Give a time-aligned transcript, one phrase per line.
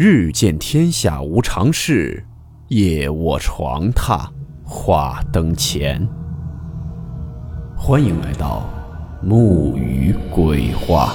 [0.00, 2.24] 日见天下无常事，
[2.68, 4.30] 夜卧床榻
[4.62, 6.08] 话灯前。
[7.76, 8.70] 欢迎来到
[9.20, 11.12] 木鱼鬼话。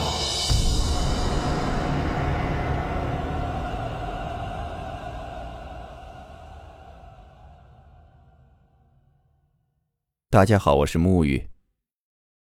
[10.30, 11.48] 大家好，我是木鱼。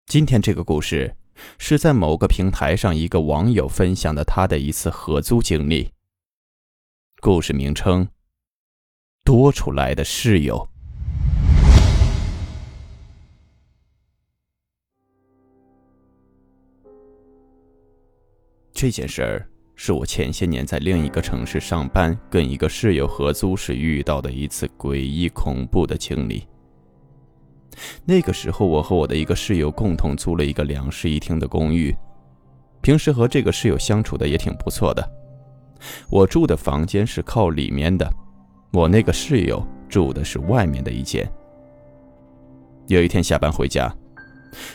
[0.07, 1.15] 今天这个故事
[1.57, 5.93] 是在某个平台上一个网友分享的他的一次合租经历。
[7.25, 8.09] 故事名称：
[9.23, 10.69] 多出来的室友。
[18.73, 26.45] 这件事儿是我前些年在另一个城市上班，跟一个室友合租时遇到的一次诡异恐怖的经历。
[28.05, 31.97] 那个时候，我和我的一个室友共同租了一个两室一厅的公寓，
[32.81, 35.22] 平时和这个室友相处的也挺不错的。
[36.11, 38.09] 我住的房间是靠里面的，
[38.73, 41.31] 我那个室友住的是外面的一间。
[42.89, 43.95] 有一天下班回家，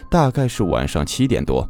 [0.09, 1.67] 大概是晚上七点多，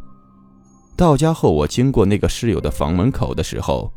[0.96, 3.92] 到家后我经过那个室友的房门口的时候，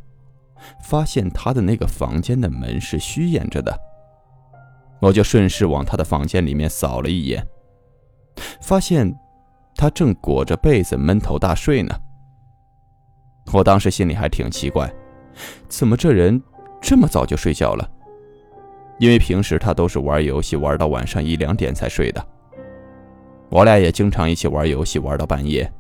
[0.85, 3.79] 发现他的那个房间的门是虚掩着的。
[5.01, 7.47] 我就顺势往他的房间里面扫了一眼，
[8.61, 9.11] 发现
[9.75, 11.95] 他正裹着被子闷头大睡呢。
[13.53, 14.93] 我当时心里还挺奇怪，
[15.69, 16.41] 怎么这人
[16.81, 17.89] 这么早就睡觉了？
[18.99, 22.27] 因为平时他都是玩游戏玩到晚上一两点才睡的。
[23.49, 25.71] 我俩也经常一起玩游戏玩到半夜，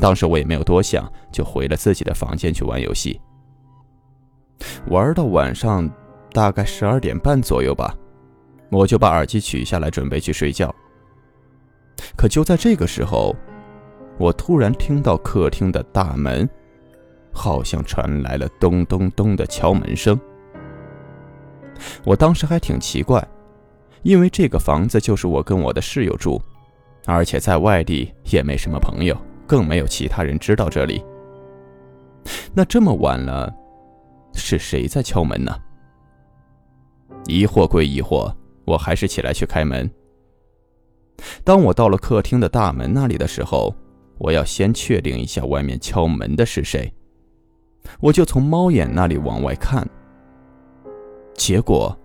[0.00, 3.20] 当时我也没有多想，就回了自己的房间去玩游戏。
[4.86, 5.90] 玩到晚上
[6.32, 7.94] 大概十二点半左右吧。
[8.70, 10.74] 我就把耳机取下来，准备去睡觉。
[12.16, 13.36] 可就在这个时候，
[14.18, 16.48] 我突然听到客厅的大门
[17.32, 20.18] 好像传来了咚咚咚的敲门声。
[22.04, 23.26] 我当时还挺奇怪，
[24.02, 26.40] 因为这个房子就是我跟我的室友住，
[27.06, 31.04] 而且在外地也没什么朋友，更没有其他人知道这里。
[32.54, 33.52] 那这么晚了，
[34.34, 35.52] 是谁在敲门呢？
[37.26, 38.32] 疑惑归疑惑。
[38.64, 39.90] 我还是起来去开门。
[41.42, 43.74] 当我到了客厅的大门那里的时候，
[44.18, 46.90] 我要先确定一下外面敲门的是谁。
[48.00, 49.88] 我就从猫眼那里往外看，
[51.34, 51.96] 结果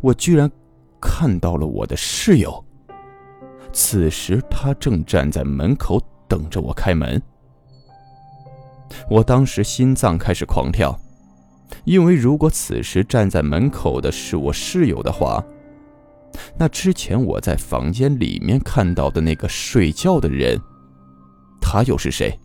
[0.00, 0.50] 我居然
[1.00, 2.64] 看到了我的室友。
[3.72, 7.20] 此时他正站在门口等着我开门。
[9.10, 10.98] 我当时心脏开始狂跳。
[11.84, 15.44] 因为如果此时站在门口的是我室友的话，
[16.56, 20.60] 那之前我在房间里面看到的那个睡觉的人，
[21.60, 22.38] 他又是谁？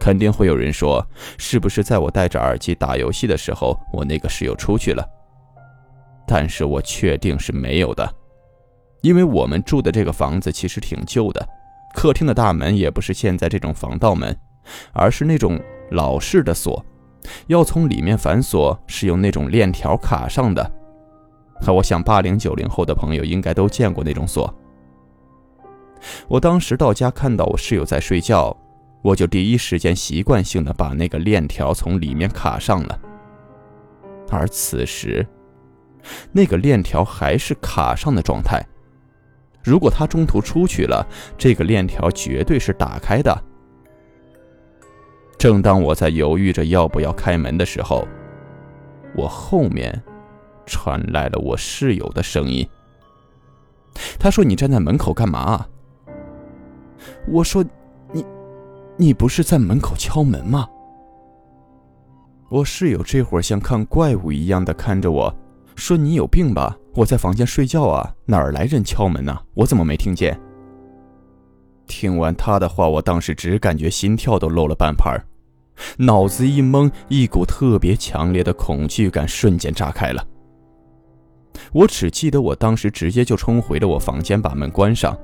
[0.00, 1.04] 肯定会有人说，
[1.38, 5.04] 是不是在我戴着耳机打游戏的时候，我那个室友出去了？
[6.26, 8.08] 但是我确定是没有的，
[9.02, 11.48] 因为我们住的这个房子其实挺旧的，
[11.94, 14.36] 客厅的大门也不是现在这种防盗门，
[14.92, 15.58] 而是那种
[15.90, 16.84] 老式的锁。
[17.48, 20.70] 要从里面反锁是用那种链条卡上的，
[21.66, 24.54] 我想八零九零后的朋友应该都见过那种锁。
[26.28, 28.56] 我当时到家看到我室友在睡觉，
[29.02, 33.00] 我就第一时间习惯性的把那个链条从里面卡上了。
[34.30, 35.26] 而此时，
[36.32, 38.62] 那个链条还是卡上的状态。
[39.62, 41.06] 如果他中途出去了，
[41.36, 43.44] 这个链条绝对是打开的。
[45.38, 48.06] 正当我在犹豫着要不要开门的时候，
[49.14, 50.02] 我后面
[50.66, 52.68] 传来了我室友的声音。
[54.18, 55.66] 他说：“你站在门口干嘛？”
[57.28, 57.64] 我说
[58.98, 60.68] ：“你，不是在门口敲门吗？”
[62.50, 65.34] 我室友这会儿像看怪物一样的看着我，
[65.76, 66.76] 说：“你有病吧？
[66.94, 69.38] 我在房间睡觉啊，哪儿来人敲门呢？
[69.54, 70.38] 我怎么没听见？”
[71.86, 75.24] 听完他的话，我当时只感觉心跳都漏了半拍儿
[75.96, 80.26] 脑子一懵，一股特别强烈的恐惧感瞬间炸开了。
[81.72, 85.16] 我只记得我当时直接就冲回了我房间，把门关上。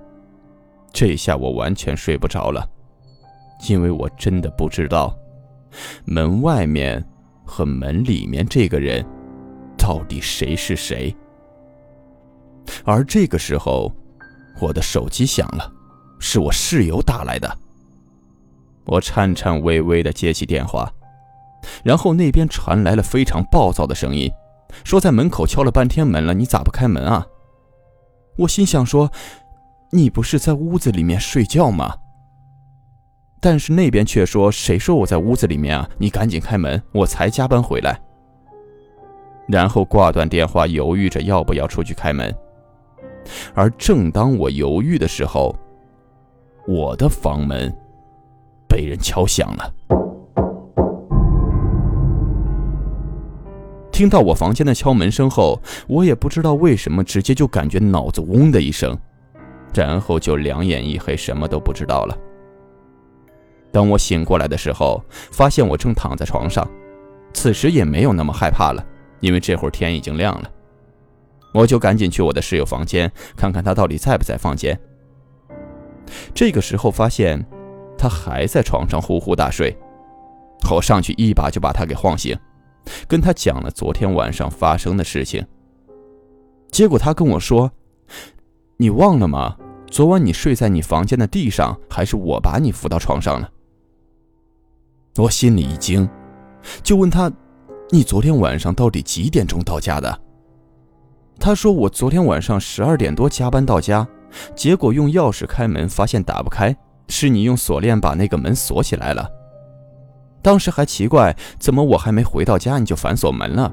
[0.93, 2.66] 这下我完全睡不着了，
[3.68, 5.16] 因为我真的不知道
[6.04, 7.04] 门外面
[7.44, 9.04] 和门里面这个人
[9.76, 11.14] 到底谁是谁。
[12.84, 13.92] 而这个时候，
[14.60, 15.72] 我的手机响了。
[16.20, 17.58] 是我室友打来的，
[18.86, 20.90] 我颤颤巍巍地接起电话，
[21.82, 24.32] 然后那边传来了非常暴躁的声音，
[24.84, 27.26] 说在门口敲了半天门了，你咋不开门啊？
[28.38, 29.10] 我心想说，
[29.90, 31.94] 你不是在屋子里面睡觉吗？
[33.44, 35.87] 但是那边却说：“谁说我在屋子里面啊？
[35.99, 38.00] 你赶紧开门，我才加班回来。”
[39.46, 42.35] 然后挂断电话，犹豫着要不要出去开门。
[43.52, 45.55] 而正当我犹豫的时候，
[46.67, 47.70] 我的房门
[48.67, 49.75] 被人敲响了。
[53.93, 58.97] 听到我房间的敲门声后，我也不知道为什么，直接就感觉脑子嗡的一声，
[59.75, 62.17] 然后就两眼一黑，什么都不知道了。
[63.75, 66.65] 当我醒过来的时候，发现我正躺在床上，
[67.32, 68.87] 此时也没有那么害怕了，
[69.19, 70.49] 因为这会儿天已经亮了。
[71.53, 74.79] 我就赶紧去我的室友房间看看他到底在不在房间。
[76.32, 77.44] 这个时候发现
[77.99, 79.76] 他还在床上呼呼大睡，
[80.71, 82.38] 我上去一把就把他给晃醒，
[83.09, 85.44] 跟他讲了昨天晚上发生的事情。
[86.71, 87.73] 结果他跟我说
[88.79, 89.56] ：“你忘了吗？
[89.91, 93.50] 昨晚你睡在你房间的地上，还是我把你扶到床上了？”
[95.16, 96.08] 我心里一惊，
[96.82, 97.31] 就问他
[97.90, 100.20] ：“你昨天晚上到底几点钟到家的？”
[101.38, 104.06] 他说：“我昨天晚上十二点多加班到家，
[104.56, 106.76] 结果用钥匙开门，发现打不开，
[107.08, 109.28] 是你用锁链把那个门锁起来了。
[110.43, 113.72] 当时还奇怪，怎么我还没回到家你就反锁门了？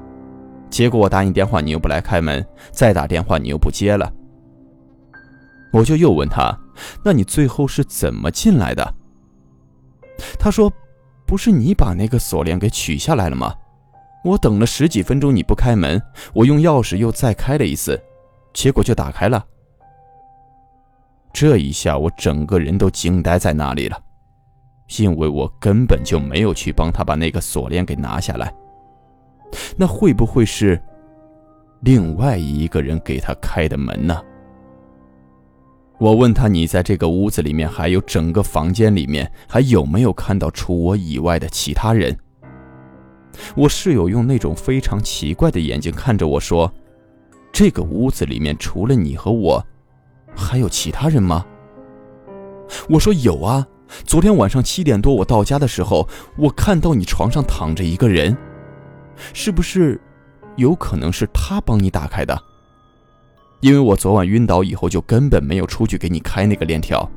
[0.70, 4.10] 结果我打你电话你又不来开门，再打电话你又不接了。
[5.72, 6.56] 我就又问他：
[7.04, 8.94] 那你最后是怎么进来的？
[10.38, 10.72] 他说。”
[11.32, 13.54] 不是你把那个锁链给取下来了吗？
[14.22, 15.98] 我等了十几分钟你不开门，
[16.34, 17.98] 我用钥匙又再开了一次，
[18.52, 19.42] 结果就打开了。
[21.32, 23.98] 这一下我整个人都惊呆在那里了，
[24.98, 28.52] 因为我根本就没有去帮他把那个锁链给拿下来。
[29.74, 30.78] 那会不会是
[31.80, 34.22] 另外一个人给他开的门呢？
[36.02, 42.18] 我问他：“你在这个屋子里面，还有整个房间里面，还有没有看到除我以外的其他人？”
[43.54, 46.72] 我室友用那种非常奇怪的眼睛看着我说
[47.52, 49.64] ：“这个屋子里面除了你和我，
[50.34, 51.46] 还有其他人吗？”
[52.90, 53.64] 我说：“有啊，
[54.04, 58.36] 昨天晚上七点多我到家的时候，我看到你床上躺着一个人，
[59.32, 60.00] 是不是
[60.56, 62.36] 有可能是他帮你打开的？”
[63.62, 67.08] 因为我昨晚晕倒以后，就根本没有出去给你开那个链条。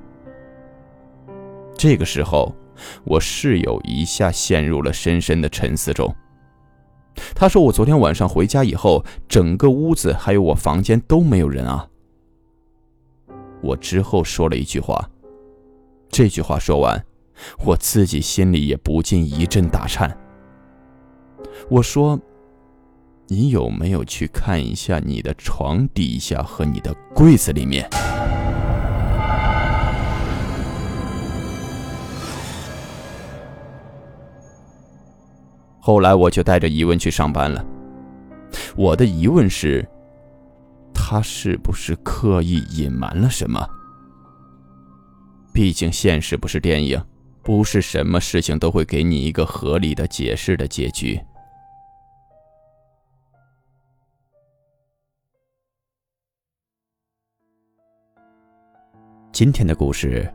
[1.76, 2.56] 这个时候，
[3.04, 6.16] 我室友一下陷入了深深的沉思中。
[7.34, 11.88] 他说：“我昨天晚上回家以后，整个屋子还有我房间都没有人啊。”
[13.62, 15.10] 我之后说了一句话，
[16.10, 17.04] 这句话说完，
[17.66, 20.16] 我自己心里也不禁一阵打颤。
[21.70, 22.20] 我说。
[23.28, 27.90] 你有没有去看一下你的床底下和你的柜子里面？
[35.80, 37.66] 后来我就带着疑问去上班了。
[38.76, 39.88] 我的疑问是，
[40.94, 43.68] 他是不是刻意隐瞒了什么？
[45.52, 47.02] 毕竟现实不是电影，
[47.42, 51.20] 不是什么事情都会给你一个合理的解释的结局。
[59.36, 60.26] 今天的故事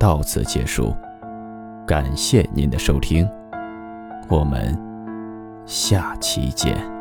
[0.00, 0.96] 到此结束，
[1.86, 3.28] 感谢您的收听，
[4.30, 4.74] 我们
[5.66, 6.95] 下期见。